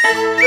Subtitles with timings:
[0.00, 0.34] 陈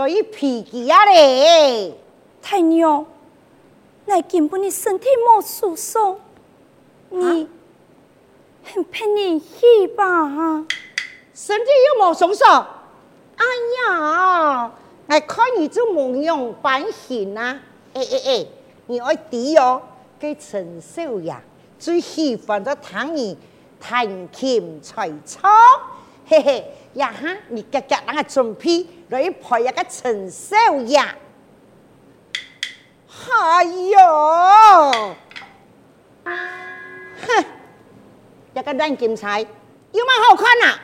[0.00, 1.94] 扮，来一皮皮啊嘞！
[2.40, 3.04] 太娘，
[4.06, 6.16] 那根本你身体没舒爽，
[7.10, 7.46] 你
[8.64, 10.64] 很怕你去吧？
[11.34, 12.66] 身体又没舒爽？
[13.36, 13.44] 哎
[13.92, 14.72] 呀，
[15.06, 17.60] 我看你就模样扮行啊！
[17.92, 18.46] 哎哎哎，
[18.86, 19.82] 你爱滴哦，
[20.18, 21.36] 给陈少爷
[21.78, 23.36] 最喜欢的汤圆。
[23.82, 25.50] 弹琴吹唱，
[26.26, 27.36] 嘿嘿，呀哈！
[27.48, 30.98] 你夹夹那个准备来陪一个陈少爷。
[33.32, 33.96] 哎呦，
[36.24, 37.44] 哼，
[38.54, 39.40] 一个烂金钗，
[39.92, 40.78] 有冇好看呐？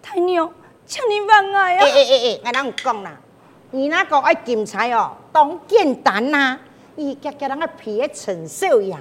[0.00, 0.50] 太娘，
[0.86, 1.84] 请你放爱啊！
[1.84, 3.20] 哎哎哎哎，我啷讲啦？
[3.72, 6.58] 你那个爱金钗哦，当简单呐，
[6.96, 8.96] 你夹夹那个陪个陈少爷。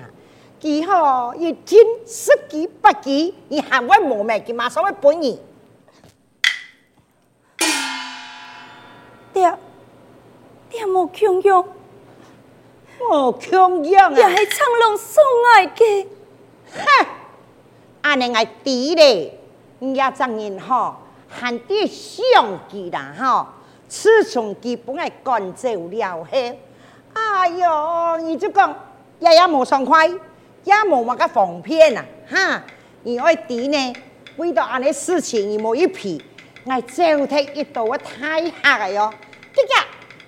[0.60, 4.40] 几号一天十几百几，你还会磨咩？
[4.40, 5.40] 佢马上会本你。
[11.22, 11.64] 强样，
[13.00, 14.18] 冇强样啊！
[14.18, 15.24] 也系苍龙送
[15.54, 16.08] 来嘅。
[16.74, 17.08] 哼，
[18.02, 19.40] 阿你系弟嘞，
[19.80, 23.54] 你也真人好，还啲相机啦，哈，
[23.88, 26.60] 自从基本系赶走了嘿。
[27.14, 28.72] 哎呦，你就讲
[29.20, 30.10] 日日冇爽快。
[30.64, 32.64] 也冇乜个方便啊，哈！
[33.02, 33.94] 你爱弟呢？
[34.38, 36.24] 为到安尼事情，你冇一皮，
[36.66, 39.12] 我招睇一道我太吓个哟！
[39.56, 39.74] 姐姐，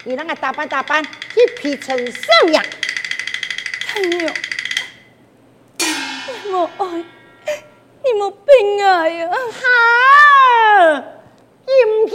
[0.06, 1.10] 你让个打扮打扮去
[1.58, 2.62] 皮城相呀。
[3.88, 4.30] 朋友
[6.52, 6.86] 我爱
[8.04, 9.08] 你莫病啊。
[9.08, 11.04] 呀哈
[11.66, 11.74] 进
[12.08, 12.14] 去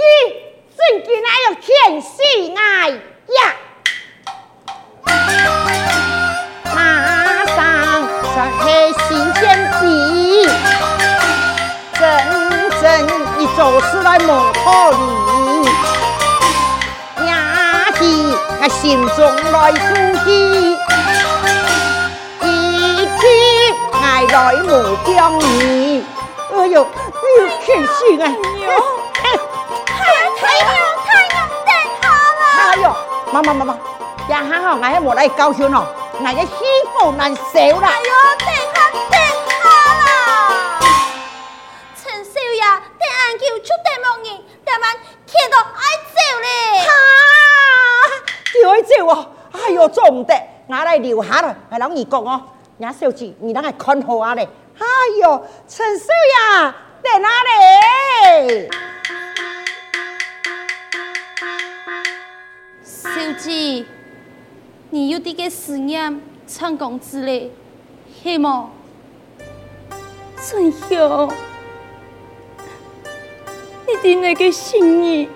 [0.77, 2.23] 进去哪有钱死
[2.55, 3.57] 哪呀。
[6.75, 7.57] 马上
[8.35, 9.41] 刷开新天
[9.81, 10.47] 地
[11.95, 12.01] 整
[12.83, 12.85] 整
[13.41, 15.28] 一走是来磨活里
[18.61, 19.19] 是我心中
[19.53, 19.79] 来输
[20.25, 20.77] 气，
[22.43, 23.21] 一天
[24.03, 24.67] 爱来无
[25.07, 26.05] 讲义，
[26.53, 26.87] 哎呦，哎
[27.39, 28.25] 呦，气死啊！
[29.15, 31.69] 太阳太阳太
[32.03, 32.43] 好了！
[32.59, 32.85] 哎呦，
[33.33, 33.71] 妈妈妈妈，
[34.29, 35.87] 也还好，我还没来高兴哦，
[36.21, 36.49] 我嘅媳
[36.95, 37.89] 妇难受啦。
[51.41, 52.43] 来留下来，系老二讲哦，
[52.79, 54.49] 伢小姐，你等下看好啊嘞。
[54.79, 54.87] 哎
[55.21, 58.69] 呦，陈少爷，在哪里？
[62.83, 63.85] 小姐，
[64.91, 67.51] 你有啲嘅思念唱公子咧，
[68.23, 68.71] 系么？
[70.37, 71.29] 春香，
[73.87, 75.29] 你的那个心意，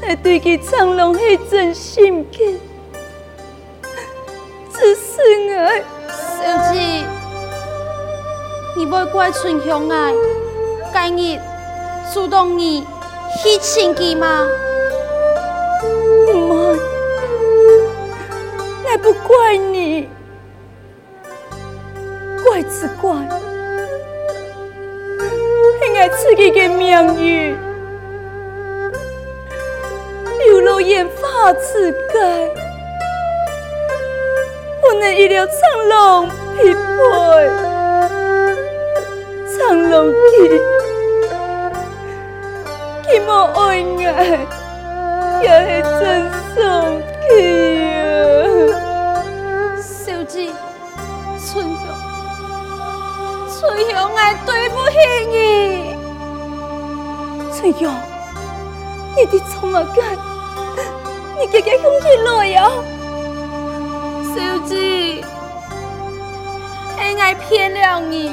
[0.00, 2.56] 系对佢苍龙系真心嘅，
[4.94, 5.82] 是爱。
[6.08, 6.76] 小姐，
[8.76, 10.12] 你不怪春香爱，
[10.92, 11.38] 该日
[12.12, 12.84] 主动你
[13.42, 14.46] 去亲佢吗？
[16.48, 16.76] 妈，
[18.84, 20.08] 那不怪你，
[22.44, 23.12] 怪只怪，
[25.96, 27.56] 爱自己的命运，
[30.46, 32.63] 流落雁发之界，不
[34.98, 35.54] 能一了苍
[35.88, 36.78] 龙匹配，
[39.52, 39.54] 苍
[39.90, 40.12] 龙佢，
[43.04, 43.30] 佢冇
[43.60, 43.60] 爱
[44.12, 44.16] 爱。
[45.42, 45.68] 也是
[46.00, 46.00] 真
[46.54, 46.56] 生
[47.28, 47.30] 气
[47.92, 47.92] 啊！
[49.76, 50.34] 小姐，
[51.38, 51.84] 春香，
[53.50, 53.60] 春
[53.90, 54.96] 香，我对不起
[55.28, 55.32] 你。
[57.52, 57.82] 春香，
[59.16, 59.98] 你的错么干？
[61.38, 62.70] 你给给勇气来呀！
[64.64, 65.22] 小姐，
[67.18, 68.32] 爱骗了你，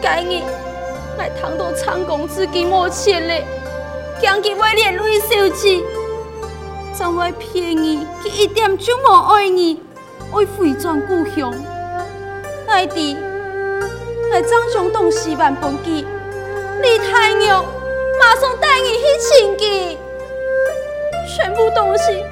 [0.00, 0.42] 该你
[1.18, 3.44] 来谈到长公子给没钱嘞。
[4.22, 5.82] 将佢为连累小姐，
[6.94, 8.06] 怎会骗你？
[8.22, 9.82] 佢一点就冇爱你，
[10.32, 11.52] 爱回转故乡。
[12.66, 13.16] 爱弟，
[14.32, 16.06] 来张兄东西办本记，
[16.80, 17.62] 李太牛
[18.18, 19.98] 马上带你去请记，
[21.36, 22.24] 全部东西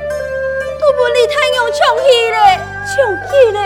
[0.92, 2.36] 都被李太牛抢去了，
[2.84, 2.94] 抢
[3.30, 3.58] 去了，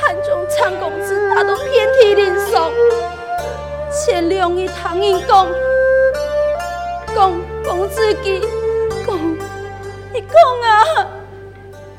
[0.00, 2.70] 汉中长公子他都遍体鳞伤，
[3.90, 5.48] 前两日唐英公。
[7.14, 8.40] 公公子记，
[9.06, 9.38] 公，
[10.12, 10.30] 你讲
[10.62, 11.06] 啊，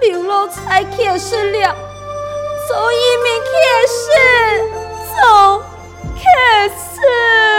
[0.02, 1.76] 刘老才开始了，
[2.70, 4.06] 走一名开始，
[5.16, 5.64] 走
[6.16, 7.55] 开始。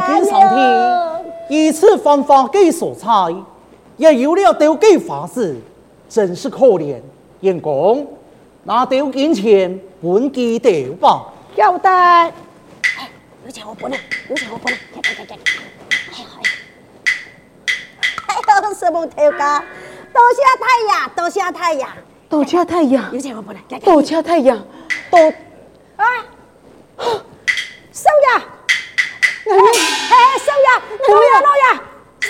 [0.00, 3.10] 家，我想见上天，一次犯法给所裁，
[3.96, 5.56] 也有了丢给法子，
[6.08, 7.00] 真是可怜。
[7.40, 8.06] 员工
[8.64, 11.26] 拿丢金钱，本记丢吧。
[11.56, 12.32] 交代。
[13.44, 13.96] 有钱我不能，
[14.28, 16.26] 有钱我不能，给给给给，哎呀
[18.26, 19.64] 哎呦，什么头家？
[20.12, 21.88] 多谢太阳，多谢太阳，
[22.28, 24.58] 多谢太阳，有钱我不能，多谢太阳，
[25.10, 25.18] 多
[25.96, 26.04] 啊，
[27.92, 28.42] 少爷，
[29.48, 30.68] 哎，少爷，
[31.08, 31.62] 老爷老爷，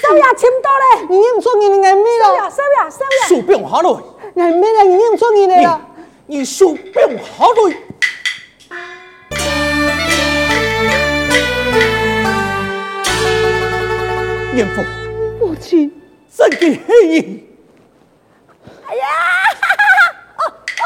[0.03, 3.89] 少爷请到嘞，你认错你的眼眉了，少爷少爷少爷，手表下来，
[4.35, 5.81] 眼眉了，你认错你的了，
[6.27, 7.15] 你手表下
[7.47, 7.77] 来。
[14.55, 14.83] 严父，
[15.39, 15.91] 父亲，
[16.35, 17.47] 真嘅黑影。
[18.87, 19.07] 哎呀，
[20.37, 20.41] 哦
[20.83, 20.85] 哦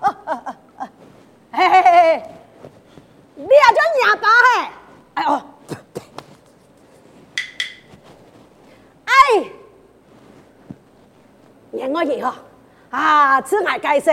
[0.00, 0.30] 哦哦
[0.78, 0.88] 哦，
[1.52, 2.22] 嘿嘿嘿，
[3.34, 4.70] 你也叫哑巴嘿？
[9.32, 9.44] 哎呦，
[11.72, 12.34] 哎，让我去哈，
[12.90, 14.12] 啊，此爱介绍，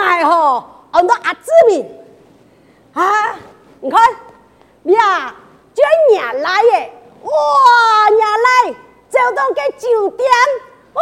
[0.00, 1.86] 爱吼，很多阿志明，
[2.94, 3.36] 啊，
[3.80, 4.00] 你看，
[4.82, 5.34] 你啊，
[5.74, 5.82] 叫
[6.14, 6.92] 伢来耶。
[7.22, 7.30] 哇，
[8.10, 8.74] 伢来
[9.08, 10.28] 就到个酒店，
[10.92, 11.00] 哦，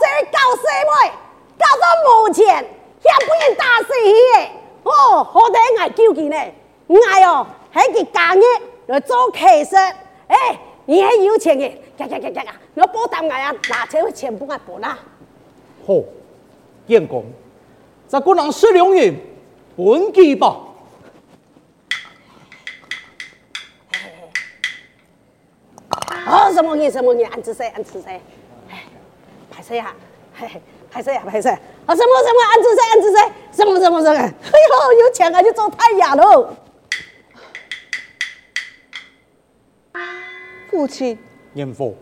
[0.00, 1.12] 这个搞什么？
[1.56, 4.50] 搞到目前也不愿打死去的，
[4.82, 6.36] 哦，好歹爱救佢呢，
[7.08, 8.42] 爱哦，喺佢家业
[8.86, 9.76] 来做开设，
[10.26, 14.98] 哎，你还有钱嘅，夹夹夹夹啊，我保担爱啊，拿钱全部爱补啦。
[15.86, 16.02] 好，
[16.86, 17.26] 员工，
[18.08, 19.14] 在姑娘十两银，
[19.76, 20.56] 本记吧。
[26.26, 26.90] 哦，什么嘢？
[26.90, 27.28] 什么嘢？
[27.30, 28.10] 安子生，安子生，
[28.70, 28.84] 哎，
[29.50, 29.94] 拍谁呀？
[30.34, 31.22] 嘿嘿，拍谁呀？
[31.26, 31.50] 拍谁？
[31.50, 32.40] 啊，什么什么？
[32.48, 34.18] 安子生，安子生，什么什么什么？
[34.18, 36.56] 哎呦，有钱啊，就做太阳喽。
[40.70, 41.18] 父亲，
[41.54, 41.96] 严父，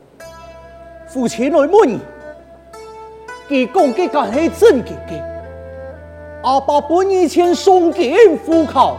[1.18, 1.98] 父亲来问你，
[3.48, 5.20] 佢讲嘅个系真嘅嘅，
[6.44, 8.96] 阿爸本以前送给父考，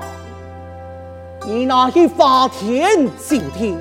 [1.46, 3.78] 你拿去花天酒地。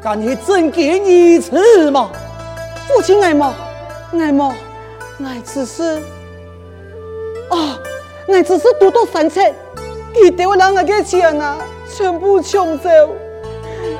[0.00, 2.08] 敢去真见一次吗？
[2.86, 3.52] 父亲爱莫，
[4.12, 4.54] 爱莫，
[5.18, 5.96] 爱只是
[7.50, 7.76] 啊，
[8.28, 9.40] 爱只是独到三尺，
[10.14, 11.58] 记得我两个嘅钱啊，
[11.92, 12.88] 全部抢走，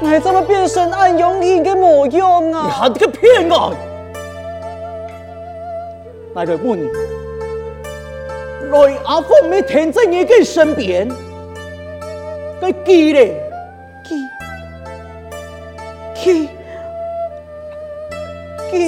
[0.05, 2.63] 爱怎么变成暗用人嘅模样啊？
[2.65, 3.75] 你还这个骗我！
[6.35, 6.89] 来来问你，
[8.71, 11.09] 来阿凤没停在你嘅身边，
[12.61, 13.13] 该记。
[13.13, 13.45] 咧。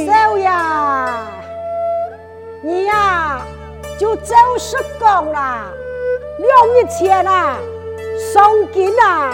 [0.07, 0.49] 少爷，
[2.63, 3.47] 你呀、啊、
[3.99, 5.73] 就照实讲啦，
[6.39, 7.57] 两日前啊，
[8.33, 9.33] 宋金啊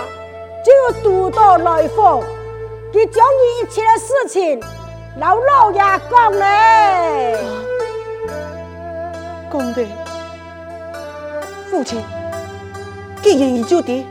[0.66, 2.20] 就督到来访，
[2.92, 4.61] 佢将你一切的事情
[5.16, 7.38] 老老爷讲嘞。
[9.52, 9.87] 讲的，
[11.70, 12.02] 父亲，
[13.23, 14.04] 既然已就地，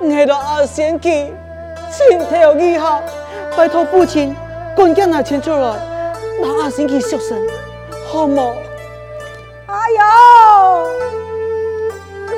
[0.00, 1.34] 我到阿仙去，
[1.92, 3.02] 请条以后，
[3.54, 4.34] 拜托父亲。
[4.74, 5.58] 赶紧拿钱出来，
[6.40, 7.46] 拿阿仙去赎身，
[8.10, 8.54] 好吗？
[9.66, 10.88] 哎呦，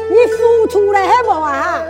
[0.09, 1.85] 你付出了还冇啊？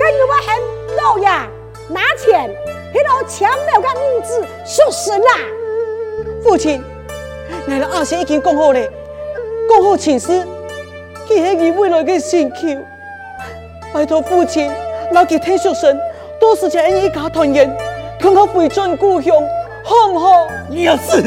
[0.00, 1.46] 跟你我很老呀
[1.88, 2.50] 拿钱，
[2.90, 5.30] 去到抢了个物资赎身啦。
[6.42, 6.82] 父亲，
[7.66, 8.80] 你的阿仙已经讲好了，
[9.68, 10.42] 讲好情事，
[11.28, 12.82] 佢系你未来的心求，
[13.92, 14.72] 拜托父亲，
[15.12, 16.00] 拿佢替赎身，
[16.40, 17.70] 多时间一家团圆。
[18.18, 19.34] 看他回转故乡，
[19.84, 20.48] 好唔好？
[20.70, 21.20] 你要是，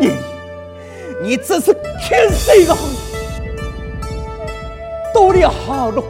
[0.00, 0.12] 你，
[1.20, 2.76] 你真是骗谁啊？
[5.12, 6.02] 到了下路，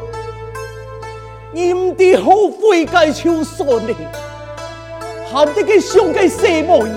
[1.53, 3.95] 你唔得后悔该求算的，
[5.31, 6.95] 喊得个上个什么人？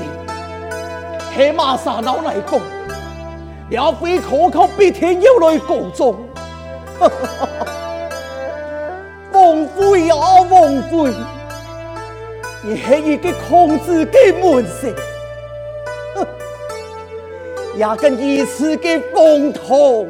[1.36, 2.60] 黑马山老来讲，
[3.70, 6.15] 了非可靠，必天有来告状。
[9.32, 11.13] 王妃啊，王妃！
[12.62, 14.94] 你系一个控制嘅门神，
[17.77, 20.08] 也跟一次嘅风筒，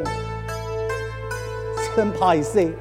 [1.96, 2.74] 真歹势，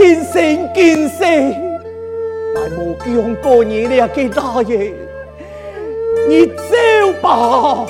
[0.00, 4.94] 今生今世，来无强过你俩嘅大爷，
[6.28, 7.84] 你走吧。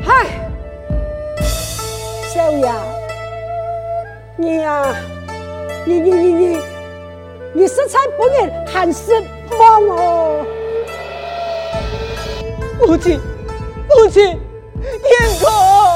[0.00, 0.26] 嗨，
[2.32, 2.72] 少爷，
[4.36, 4.94] 你呀，
[5.84, 6.58] 你你你你，
[7.52, 9.12] 你实在不能很失
[9.58, 10.46] 望哦。
[12.78, 13.18] 父亲，
[13.88, 14.38] 父亲，天
[15.42, 15.89] 公。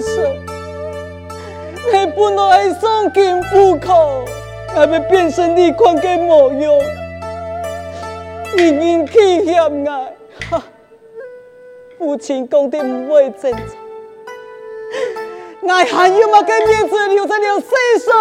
[0.00, 0.24] 生，
[1.92, 4.24] 你本来系丧尽父口，
[4.74, 6.72] 还要变成你款嘅模样，
[8.56, 10.14] 你人气险爱，
[10.50, 10.62] 哈！
[11.98, 13.60] 父亲讲的唔会真错，
[15.62, 17.66] 我还有乜嘅面子留在了世
[18.04, 18.14] 上？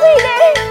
[0.00, 0.67] 阿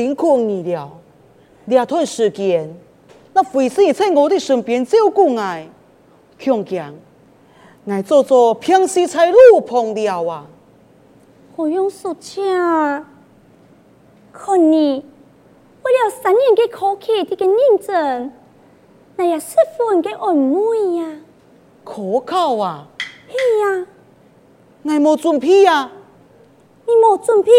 [0.00, 0.90] 辛苦你了。
[1.66, 2.74] 两段时间，
[3.34, 5.68] 那非是在我的身边照顾我，
[6.38, 6.94] 强强，
[7.84, 10.46] 我做做平时才路碰了啊。
[11.54, 13.04] 不用说 cha，
[14.32, 15.04] 看你
[15.82, 18.32] 为了三年的考期这个认真，
[19.16, 21.20] 那也是分的安慰呀。
[21.84, 22.88] 可靠啊？
[23.28, 23.86] 是呀。
[24.82, 25.90] 我没准备呀。
[26.86, 27.50] 你没准备？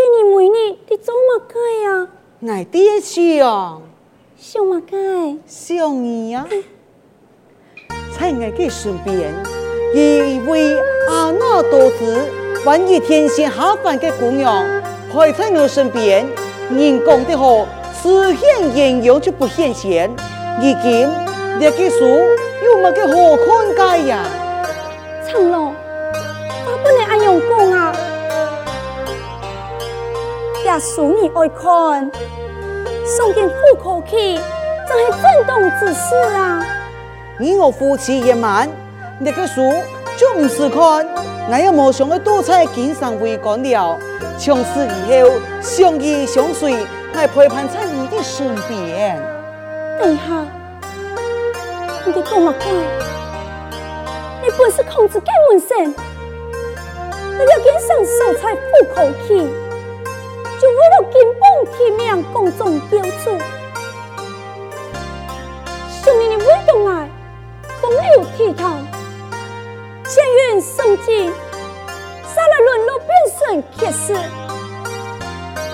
[0.00, 2.08] 给你每年你做乜该呀？
[2.40, 3.78] 我第一次啊，
[4.38, 5.38] 想乜该？
[5.46, 6.46] 想你啊，
[8.18, 9.34] 在我嘅身边，
[9.94, 10.74] 一位
[11.06, 12.16] 阿那多姿、
[12.64, 14.64] 万语天仙下凡嘅姑娘，
[15.12, 16.26] 陪在我身边。
[16.70, 17.66] 人讲得好，
[18.02, 20.08] 只显艳阳就不显仙。
[20.56, 21.06] 如今
[21.58, 22.06] 你嘅书
[22.64, 24.24] 有乜嘅好看该呀？
[25.28, 27.94] 长老，我不能安样讲啊。
[30.72, 32.08] 也属你爱看，
[33.04, 34.38] 送进户口去，
[34.86, 36.64] 真是震动之事啊！
[37.40, 38.68] 你我夫妻一晚，
[39.18, 39.60] 那个书
[40.16, 41.04] 就唔是看，
[41.50, 43.98] 我也冇想去多彩经常会干了。
[44.38, 49.20] 从此以后，相依相随，我陪伴在你的身边。
[50.00, 50.46] 等下，
[52.06, 52.72] 你的讲乜鬼？
[54.42, 58.60] 你本是孔子嘅门生，你要经常守在户
[58.94, 59.50] 口去。
[60.70, 63.24] 就为了金榜题名、公众标志，
[65.90, 67.10] 想你的伟大爱，
[67.80, 68.60] 风流倜傥，
[70.04, 71.32] 仙云圣境，
[72.22, 74.14] 杀了沦落变成乞食，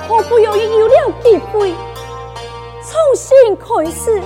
[0.08, 1.74] 好不容易有了机会，
[2.82, 4.18] 重新开始，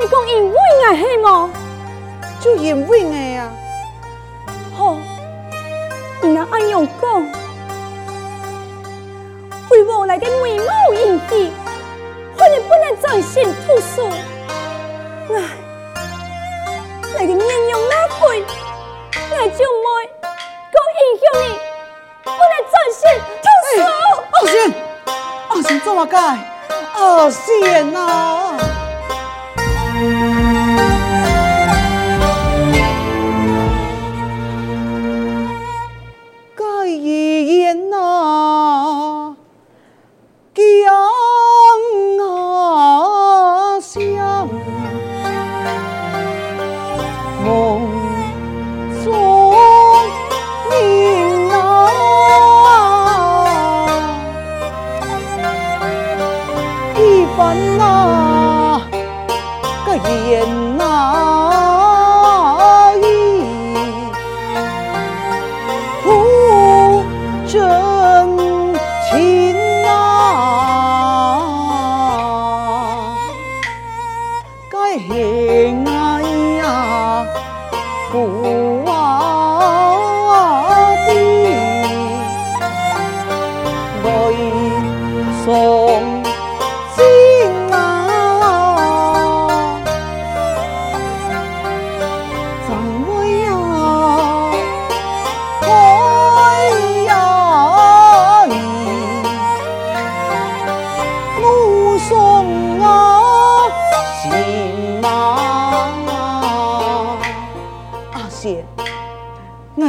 [0.00, 1.50] 你讲因为爱是吗？
[2.40, 3.52] 就因为爱啊，
[4.74, 4.96] 好，
[6.22, 7.47] 你那安样讲？
[9.82, 11.52] 为我来个美貌引起，
[12.36, 14.10] 可能不能展现突出，
[15.28, 15.34] 我
[17.14, 17.38] 我的面
[17.70, 18.44] 容那悔，
[19.30, 19.86] 我就妹
[20.72, 21.44] 够影响你，
[22.24, 23.00] 不能展现
[23.42, 23.78] 出手。
[24.32, 24.56] 阿贤，
[25.48, 26.16] 阿贤做乜解？
[26.94, 27.98] 阿贤啊！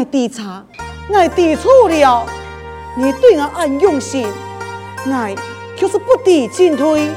[0.03, 0.63] 弟查，
[1.09, 2.25] 我弟错了，
[2.95, 4.27] 你对我安用心，
[5.05, 5.35] 我
[5.77, 7.09] 就是不敌进退。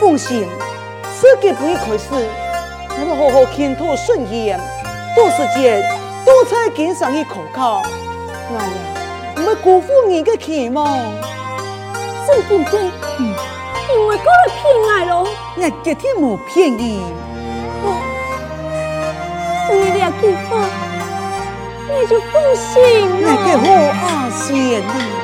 [0.00, 0.48] 奉行，
[1.20, 2.06] 自己不会开始，
[2.88, 4.58] 我要好好倾吐顺言，
[5.14, 5.82] 多时间
[6.24, 7.82] 多在经上去考考。
[8.50, 8.62] 哎呀，
[9.36, 10.98] 唔要辜负你的期望。
[12.26, 13.34] 真定定，嗯，
[13.92, 15.28] 因为过来骗我咯。
[15.56, 17.02] 我绝对冇骗你。
[17.82, 17.84] 我，
[19.74, 20.69] 你俩几分？
[21.90, 22.80] 你就不行
[23.22, 23.30] 了。
[23.30, 25.19] 你给我阿贤呐。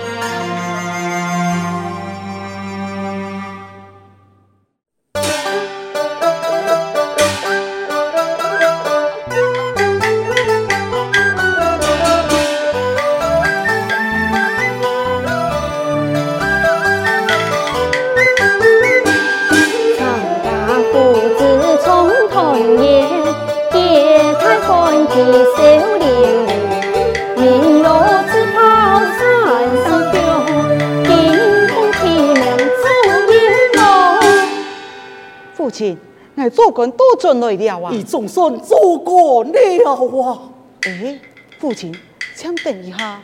[36.76, 37.90] 官多准来了啊！
[37.90, 40.38] 你总算做过了啊！
[40.82, 41.18] 哎，
[41.58, 41.96] 父亲，
[42.34, 43.22] 请等一下。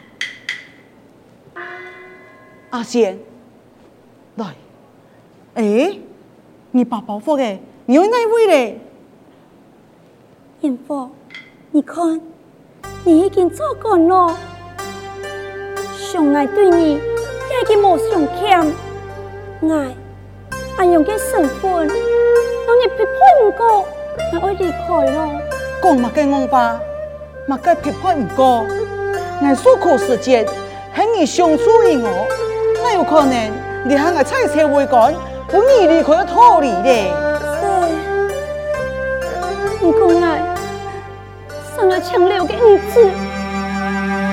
[2.70, 3.18] 阿贤，
[4.36, 4.46] 来。
[5.52, 5.98] 哎，
[6.70, 8.80] 你把包袱给你有哪位嘞？
[10.62, 11.10] 贤福，
[11.72, 12.18] 你看，
[13.04, 14.34] 你已经做官了，
[15.98, 18.58] 上爱对你也已经无相欠，
[19.68, 19.94] 爱
[20.78, 21.88] 爱用个身份。
[22.66, 23.10] 当你撇开
[23.44, 23.84] 唔过，
[24.32, 25.18] 我爱离开咯。
[25.82, 26.80] 讲嘛嘅谎话，
[27.48, 28.64] 乜嘅撇开唔过，
[29.42, 30.44] 我所苦时节，
[30.96, 32.26] 喺你相处于我，
[32.82, 33.50] 哪有可能
[33.84, 35.12] 你喺我踩车回赶，
[35.48, 37.12] 不你离开嘅道理咧？
[39.80, 40.40] 是，唔过爱，
[41.76, 43.00] 生了强留嘅儿子，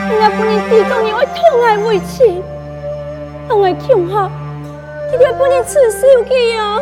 [0.09, 2.41] 人家不能抵挡你爱痛爱委屈，
[3.47, 4.29] 当爱强下，
[5.13, 6.81] 一定不能刺受嘅呀。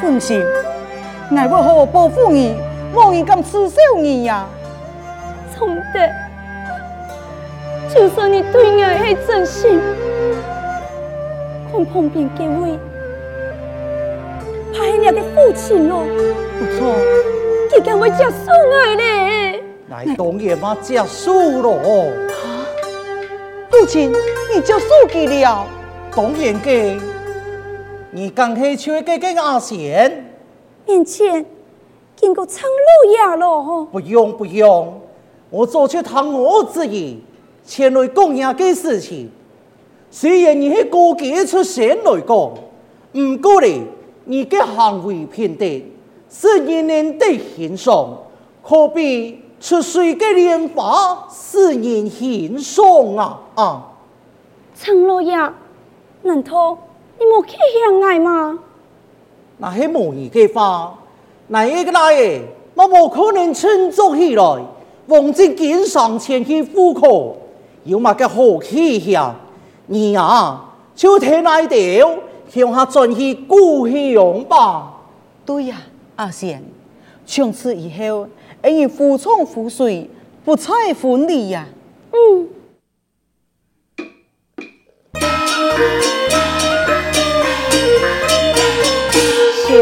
[0.00, 0.44] 放心，
[1.30, 2.54] 我会好好保护你，
[2.94, 4.46] 冇人敢刺伤你呀。
[5.54, 6.10] 从得，
[7.94, 9.80] 就算你对我系真心，
[11.72, 12.78] 看旁边这位，
[14.74, 16.04] 怕系你的父亲咯。
[16.58, 16.94] 不错，
[17.74, 19.62] 你敢会接受我呢？
[19.88, 21.78] 来当然嘛，接受咯。
[22.28, 22.66] 啊，
[23.70, 24.12] 父亲，
[24.52, 25.66] 你接受佢了？
[26.16, 26.98] 当然嘅。
[28.12, 30.32] 你刚去缺给个阿贤，
[30.86, 31.44] 面前
[32.16, 33.86] 经过苍老爷咯。
[33.92, 34.98] 不用不用，
[35.50, 37.20] 我做出堂我之意，
[37.66, 39.30] 前来供养嘅事情。
[40.10, 42.54] 虽然你是过街出身来讲，
[43.12, 43.82] 唔过咧，
[44.24, 45.92] 你嘅行为偏低，
[46.30, 48.16] 是人人得欣赏，
[48.66, 53.92] 可比出水嘅莲花使人欣赏啊啊！
[54.74, 55.34] 苍老爷，
[56.26, 56.78] 难道？
[57.18, 58.58] 你冇去向爱吗？
[59.56, 60.98] 那系无语嘅话，
[61.48, 62.42] 那一个来诶，
[62.74, 64.42] 我冇可能振作起来，
[65.06, 67.34] 往正经上前去复考，
[67.84, 69.34] 有乜嘅好气象？
[69.86, 71.78] 你啊，就听来条
[72.50, 75.00] 向下转去故乡吧。
[75.46, 75.76] 对呀、
[76.16, 76.62] 啊，阿贤，
[77.24, 78.28] 从此以后，
[78.60, 80.10] 恩义夫唱妇随，
[80.44, 81.66] 不再分离呀。
[82.12, 82.48] 嗯。